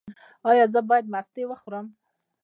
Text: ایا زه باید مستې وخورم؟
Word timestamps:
ایا 0.49 0.65
زه 0.73 0.79
باید 0.89 1.05
مستې 1.13 1.43
وخورم؟ 1.47 1.85